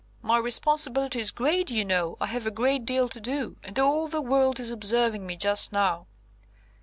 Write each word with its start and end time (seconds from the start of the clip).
"My 0.23 0.39
responsibility 0.39 1.19
is 1.19 1.29
great, 1.29 1.69
you 1.69 1.85
know. 1.85 2.17
I 2.19 2.25
have 2.25 2.47
a 2.47 2.49
great 2.49 2.85
deal 2.85 3.07
to 3.07 3.21
do, 3.21 3.57
and 3.63 3.77
all 3.77 4.07
the 4.07 4.19
world 4.19 4.59
is 4.59 4.71
observing 4.71 5.27
me 5.27 5.35
just 5.37 5.71
now." 5.71 6.07